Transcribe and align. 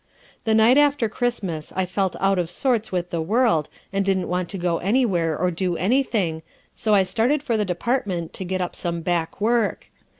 "The 0.45 0.55
night 0.55 0.79
after 0.79 1.07
Christmas 1.07 1.71
I 1.75 1.85
felt 1.85 2.15
out 2.19 2.39
of 2.39 2.49
sorts 2.49 2.91
with 2.91 3.11
the 3.11 3.21
world 3.21 3.69
and 3.93 4.03
didn't 4.03 4.29
want 4.29 4.49
to 4.49 4.57
go 4.57 4.79
anywhere 4.79 5.37
or 5.37 5.51
do 5.51 5.77
any 5.77 6.01
thing, 6.01 6.41
so 6.73 6.95
I 6.95 7.03
started 7.03 7.43
for 7.43 7.55
the 7.55 7.65
Department 7.65 8.33
to 8.33 8.43
get 8.43 8.61
up 8.61 8.75
some 8.75 9.01
back 9.01 9.39
work. 9.39 9.91